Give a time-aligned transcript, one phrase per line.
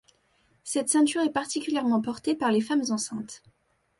[0.63, 3.43] Cette ceinture est particulièrement portée par les femmes enceintes.